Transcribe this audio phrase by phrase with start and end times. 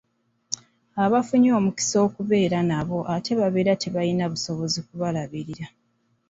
[1.03, 5.65] Abafunye omukisa okubeera nabo ate baba tebalina busobozi kubalabirira.